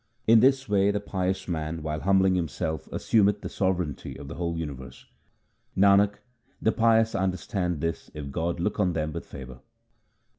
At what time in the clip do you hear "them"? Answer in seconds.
8.93-9.13